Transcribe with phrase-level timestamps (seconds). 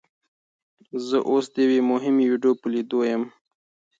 [1.07, 3.23] زه اوس د یوې مهمې ویډیو په لیدو یم.